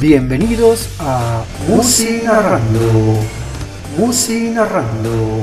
[0.00, 3.20] Bienvenidos a Musi Narrando,
[3.98, 5.42] Musi Narrando,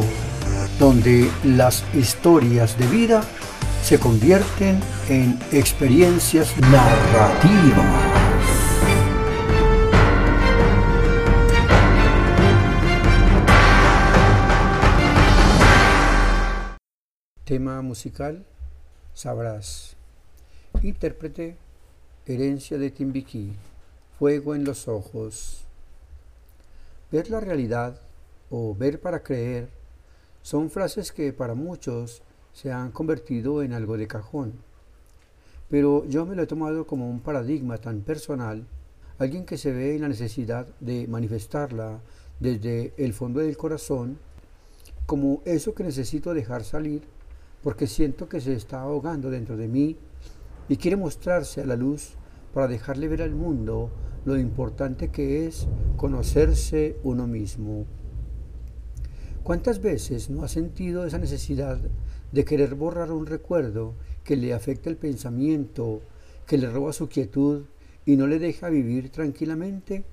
[0.80, 3.22] donde las historias de vida
[3.84, 4.80] se convierten
[5.10, 7.86] en experiencias narrativas.
[17.44, 18.44] Tema musical,
[19.14, 19.96] sabrás.
[20.82, 21.58] Intérprete,
[22.26, 23.54] herencia de Timbiquí,
[24.18, 25.66] fuego en los ojos.
[27.12, 28.02] Ver la realidad
[28.50, 29.70] o ver para creer
[30.42, 32.22] son frases que para muchos
[32.54, 34.54] se han convertido en algo de cajón.
[35.70, 38.66] Pero yo me lo he tomado como un paradigma tan personal,
[39.20, 42.00] alguien que se ve en la necesidad de manifestarla
[42.40, 44.18] desde el fondo del corazón,
[45.06, 47.04] como eso que necesito dejar salir
[47.64, 49.98] porque siento que se está ahogando dentro de mí
[50.70, 52.14] y quiere mostrarse a la luz
[52.58, 53.92] para dejarle ver al mundo
[54.26, 57.86] lo importante que es conocerse uno mismo.
[59.44, 61.78] ¿Cuántas veces no ha sentido esa necesidad
[62.32, 66.02] de querer borrar un recuerdo que le afecta el pensamiento,
[66.48, 67.66] que le roba su quietud
[68.08, 70.04] y no le deja vivir tranquilamente?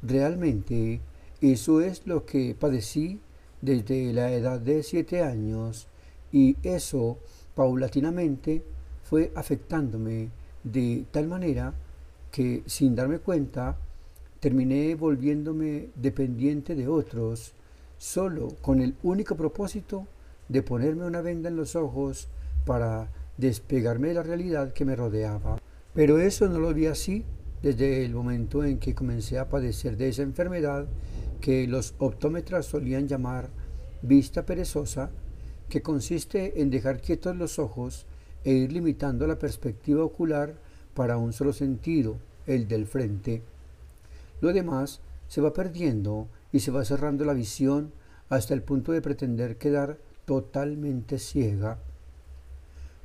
[0.00, 1.02] Realmente
[1.42, 3.20] eso es lo que padecí
[3.60, 5.86] desde la edad de siete años
[6.32, 7.18] y eso
[7.54, 8.64] paulatinamente
[9.02, 10.30] fue afectándome
[10.72, 11.74] de tal manera
[12.32, 13.78] que sin darme cuenta
[14.40, 17.52] terminé volviéndome dependiente de otros
[17.98, 20.06] solo con el único propósito
[20.48, 22.28] de ponerme una venda en los ojos
[22.64, 25.58] para despegarme de la realidad que me rodeaba.
[25.94, 27.24] Pero eso no lo vi así
[27.62, 30.86] desde el momento en que comencé a padecer de esa enfermedad
[31.40, 33.48] que los optómetras solían llamar
[34.02, 35.10] vista perezosa
[35.68, 38.06] que consiste en dejar quietos los ojos
[38.46, 40.54] e ir limitando la perspectiva ocular
[40.94, 42.16] para un solo sentido,
[42.46, 43.42] el del frente.
[44.40, 47.90] Lo demás se va perdiendo y se va cerrando la visión
[48.28, 51.78] hasta el punto de pretender quedar totalmente ciega.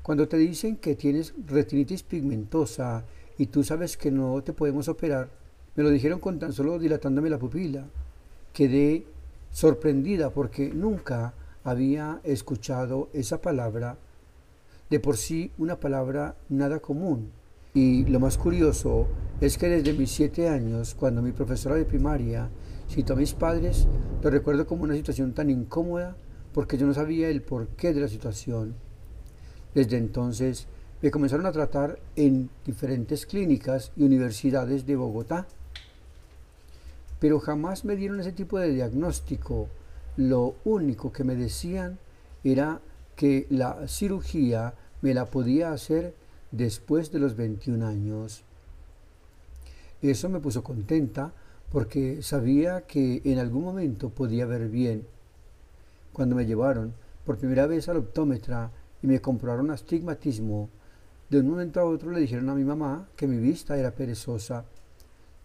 [0.03, 3.03] Cuando te dicen que tienes retinitis pigmentosa
[3.39, 5.29] y tú sabes que no te podemos operar,
[5.75, 7.87] me lo dijeron con tan solo dilatándome la pupila.
[8.53, 9.07] Quedé
[9.51, 11.33] sorprendida porque nunca
[11.63, 13.97] había escuchado esa palabra,
[14.91, 17.31] de por sí una palabra nada común.
[17.73, 19.07] Y lo más curioso
[19.39, 22.49] es que desde mis siete años, cuando mi profesora de primaria
[22.89, 23.87] citó a mis padres,
[24.21, 26.17] lo recuerdo como una situación tan incómoda
[26.53, 28.75] porque yo no sabía el porqué de la situación.
[29.73, 30.67] Desde entonces
[31.01, 35.47] me comenzaron a tratar en diferentes clínicas y universidades de Bogotá,
[37.17, 39.69] pero jamás me dieron ese tipo de diagnóstico
[40.17, 41.97] lo único que me decían
[42.43, 42.81] era
[43.21, 44.73] que la cirugía
[45.03, 46.15] me la podía hacer
[46.49, 48.43] después de los 21 años.
[50.01, 51.31] Eso me puso contenta
[51.71, 55.05] porque sabía que en algún momento podía ver bien.
[56.11, 58.71] Cuando me llevaron por primera vez al optómetra
[59.03, 60.69] y me comprobaron astigmatismo,
[61.29, 64.65] de un momento a otro le dijeron a mi mamá que mi vista era perezosa.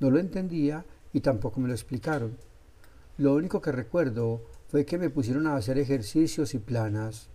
[0.00, 0.82] No lo entendía
[1.12, 2.38] y tampoco me lo explicaron.
[3.18, 7.28] Lo único que recuerdo fue que me pusieron a hacer ejercicios y planas.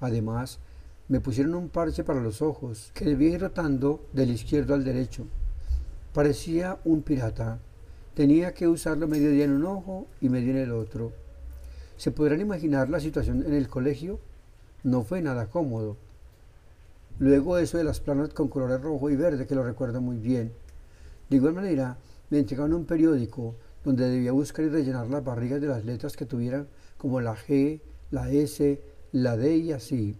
[0.00, 0.58] Además,
[1.08, 5.26] me pusieron un parche para los ojos, que debía ir rotando del izquierdo al derecho.
[6.12, 7.58] Parecía un pirata.
[8.14, 11.12] Tenía que usarlo medio día en un ojo y medio en el otro.
[11.96, 14.20] ¿Se podrán imaginar la situación en el colegio?
[14.82, 15.96] No fue nada cómodo.
[17.18, 20.52] Luego eso de las planas con colores rojo y verde, que lo recuerdo muy bien.
[21.28, 21.98] De igual manera,
[22.30, 23.54] me entregaron un periódico
[23.84, 27.80] donde debía buscar y rellenar las barrigas de las letras que tuvieran como la G,
[28.10, 28.80] la S,
[29.12, 30.16] la D y así.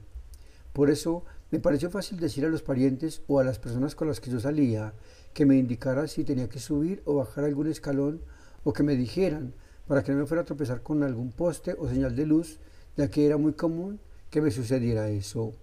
[0.72, 4.20] Por eso me pareció fácil decir a los parientes o a las personas con las
[4.20, 4.94] que yo salía
[5.34, 8.20] que me indicara si tenía que subir o bajar algún escalón
[8.64, 9.54] o que me dijeran
[9.86, 12.60] para que no me fuera a tropezar con algún poste o señal de luz,
[12.96, 15.54] ya que era muy común que me sucediera eso.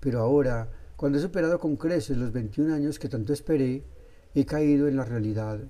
[0.00, 3.82] Pero ahora, cuando he superado con creces los 21 años que tanto esperé,
[4.34, 5.60] he caído en la realidad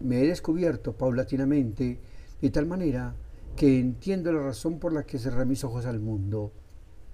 [0.00, 1.98] me he descubierto paulatinamente
[2.40, 3.14] de tal manera
[3.56, 6.52] que entiendo la razón por la que cerré mis ojos al mundo.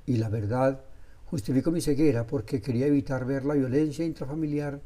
[0.06, 0.84] Y la verdad,
[1.24, 4.80] justifico mi ceguera porque quería evitar ver la violencia intrafamiliar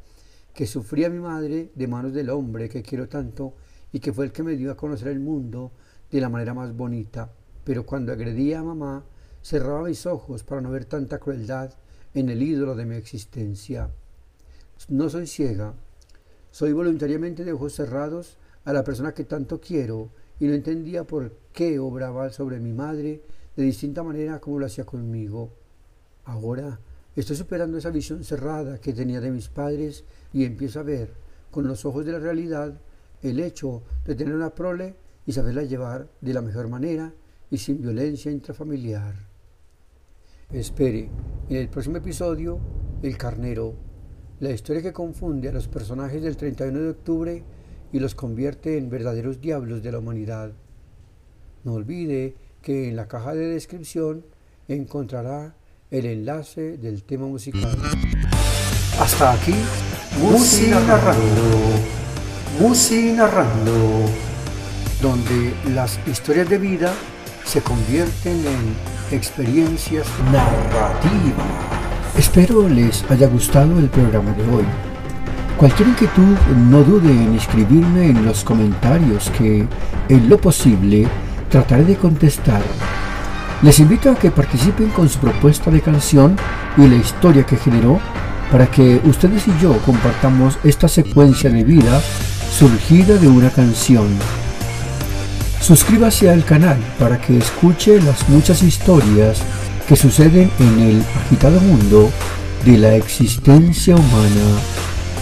[0.54, 3.54] que sufría mi madre de manos del hombre que quiero tanto
[3.92, 5.72] y que fue el que me dio a conocer el mundo
[6.10, 7.30] de la manera más bonita.
[7.64, 9.04] Pero cuando agredía a mamá,
[9.42, 11.74] cerraba mis ojos para no ver tanta crueldad
[12.14, 13.90] en el ídolo de mi existencia.
[14.88, 15.74] No soy ciega,
[16.50, 20.10] soy voluntariamente de ojos cerrados a la persona que tanto quiero
[20.40, 23.22] y no entendía por qué obraba sobre mi madre
[23.54, 25.52] de distinta manera como lo hacía conmigo.
[26.24, 26.80] Ahora
[27.14, 31.12] estoy superando esa visión cerrada que tenía de mis padres y empiezo a ver
[31.50, 32.80] con los ojos de la realidad
[33.22, 34.96] el hecho de tener una prole
[35.26, 37.12] y saberla llevar de la mejor manera
[37.50, 39.14] y sin violencia intrafamiliar.
[40.50, 41.10] Espere,
[41.48, 42.58] en el próximo episodio,
[43.02, 43.74] El Carnero,
[44.40, 47.44] la historia que confunde a los personajes del 31 de octubre
[47.92, 50.52] y los convierte en verdaderos diablos de la humanidad.
[51.64, 54.24] No olvide que en la caja de descripción
[54.68, 55.54] encontrará
[55.90, 57.76] el enlace del tema musical.
[59.00, 59.54] Hasta aquí,
[60.20, 61.42] Musi narrando,
[62.60, 64.06] Musi narrando,
[65.02, 66.92] donde las historias de vida
[67.44, 71.80] se convierten en experiencias narrativas.
[72.16, 74.89] Espero les haya gustado el programa de hoy.
[75.60, 76.38] Cualquier inquietud
[76.70, 79.68] no dude en escribirme en los comentarios que,
[80.08, 81.06] en lo posible,
[81.50, 82.62] trataré de contestar.
[83.60, 86.34] Les invito a que participen con su propuesta de canción
[86.78, 88.00] y la historia que generó
[88.50, 92.00] para que ustedes y yo compartamos esta secuencia de vida
[92.58, 94.08] surgida de una canción.
[95.60, 99.42] Suscríbase al canal para que escuche las muchas historias
[99.86, 102.10] que suceden en el agitado mundo
[102.64, 104.89] de la existencia humana.